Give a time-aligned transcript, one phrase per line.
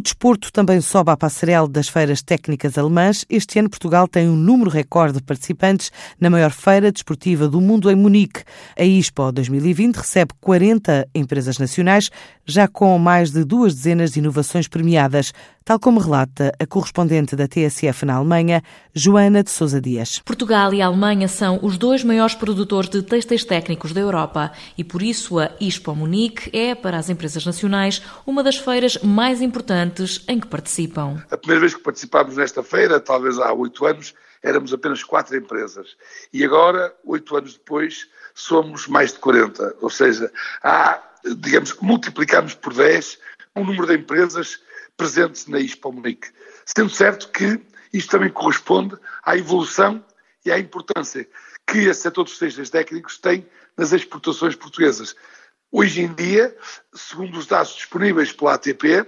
[0.00, 3.26] O desporto também sobe à passarela das feiras técnicas alemãs.
[3.28, 7.90] Este ano Portugal tem um número recorde de participantes na maior feira desportiva do mundo
[7.90, 8.42] em Munique.
[8.78, 12.08] A Expo 2020 recebe 40 empresas nacionais,
[12.46, 15.34] já com mais de duas dezenas de inovações premiadas,
[15.64, 18.62] tal como relata a correspondente da TSF na Alemanha,
[18.94, 20.20] Joana de Sousa Dias.
[20.20, 24.84] Portugal e a Alemanha são os dois maiores produtores de têxteis técnicos da Europa e
[24.84, 30.24] por isso a Expo Munique é, para as empresas nacionais, uma das feiras mais importantes
[30.26, 31.22] em que participam.
[31.30, 35.96] A primeira vez que participámos nesta feira, talvez há oito anos, éramos apenas quatro empresas.
[36.32, 39.76] E agora, oito anos depois, somos mais de 40.
[39.80, 40.30] Ou seja,
[40.62, 41.00] há,
[41.36, 43.18] digamos, multiplicamos por 10
[43.54, 44.60] o número de empresas
[45.00, 46.28] presentes na Expo Munique.
[46.66, 47.58] Sendo certo que
[47.90, 50.04] isto também corresponde à evolução
[50.44, 51.26] e à importância
[51.66, 55.16] que o setor dos têxteis técnicos tem nas exportações portuguesas.
[55.72, 56.54] Hoje em dia,
[56.92, 59.06] segundo os dados disponíveis pela ATP,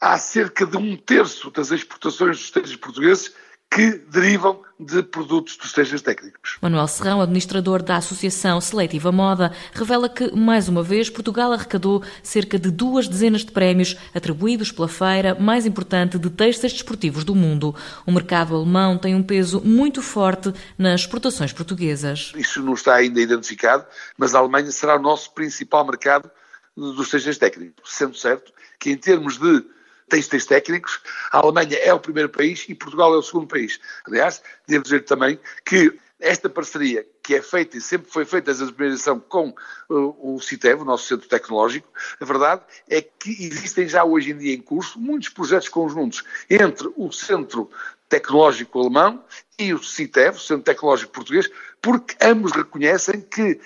[0.00, 3.34] há cerca de um terço das exportações dos têxteis portugueses
[3.72, 6.58] que derivam de produtos dos têxteis técnicos.
[6.60, 12.58] Manuel Serrão, administrador da Associação Seletiva Moda, revela que, mais uma vez, Portugal arrecadou cerca
[12.58, 17.74] de duas dezenas de prémios atribuídos pela feira mais importante de têxteis desportivos do mundo.
[18.04, 22.32] O mercado alemão tem um peso muito forte nas exportações portuguesas.
[22.36, 23.86] Isso não está ainda identificado,
[24.18, 26.30] mas a Alemanha será o nosso principal mercado
[26.76, 29.64] dos têxteis técnicos, sendo certo que em termos de
[30.12, 33.80] têxteis técnicos, a Alemanha é o primeiro país e Portugal é o segundo país.
[34.06, 38.82] Aliás, devo dizer também que esta parceria que é feita e sempre foi feita desde
[38.82, 39.48] a edição com
[39.88, 41.88] uh, o CITEV, o nosso centro tecnológico,
[42.20, 46.92] a verdade é que existem já hoje em dia em curso muitos projetos conjuntos entre
[46.94, 47.70] o centro
[48.08, 49.24] tecnológico alemão
[49.58, 51.48] e o CITEV, o Centro Tecnológico Português,
[51.82, 53.58] porque ambos reconhecem que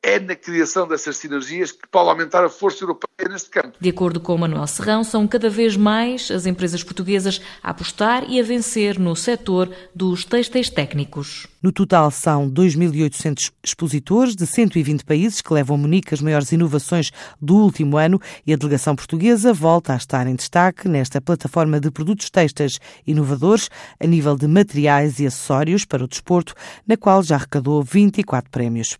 [0.00, 3.72] é na criação dessas sinergias que pode aumentar a força europeia neste campo.
[3.80, 8.38] De acordo com Manuel Serrão, são cada vez mais as empresas portuguesas a apostar e
[8.38, 11.48] a vencer no setor dos têxteis técnicos.
[11.60, 17.10] No total, são 2.800 expositores de 120 países que levam a Munique as maiores inovações
[17.40, 21.90] do último ano e a delegação portuguesa volta a estar em destaque nesta plataforma de
[21.90, 23.68] produtos têxteis inovadores
[23.98, 26.54] a nível de materiais e acessórios para o desporto,
[26.86, 28.96] na qual já arrecadou 24 prémios.